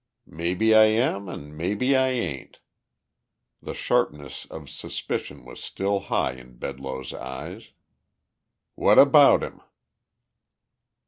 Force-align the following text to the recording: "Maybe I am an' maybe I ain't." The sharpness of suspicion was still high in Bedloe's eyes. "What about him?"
"Maybe 0.25 0.73
I 0.73 0.85
am 0.85 1.29
an' 1.29 1.55
maybe 1.55 1.95
I 1.95 2.07
ain't." 2.09 2.57
The 3.61 3.75
sharpness 3.75 4.45
of 4.45 4.67
suspicion 4.67 5.45
was 5.45 5.63
still 5.63 5.99
high 5.99 6.33
in 6.37 6.57
Bedloe's 6.57 7.13
eyes. 7.13 7.69
"What 8.73 8.97
about 8.97 9.43
him?" 9.43 9.61